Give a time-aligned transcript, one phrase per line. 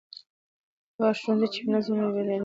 [0.95, 2.37] هغه ښوونځی چې نظم لري، بریالی دی.